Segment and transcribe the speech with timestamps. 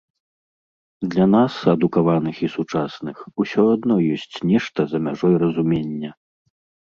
[1.15, 6.11] Для нас, адукаваных і сучасных, усё адно ёсць нешта за мяжой разумення.